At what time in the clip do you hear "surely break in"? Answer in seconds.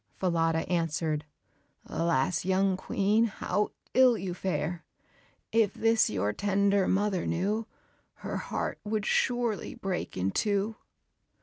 9.05-10.31